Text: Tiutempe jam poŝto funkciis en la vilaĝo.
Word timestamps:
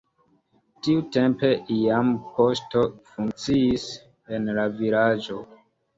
Tiutempe 0.85 1.51
jam 1.81 2.09
poŝto 2.39 2.83
funkciis 3.11 3.87
en 4.39 4.53
la 4.61 4.65
vilaĝo. 4.81 5.39